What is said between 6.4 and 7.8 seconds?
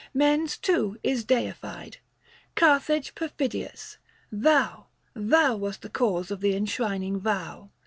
the enshrining vow.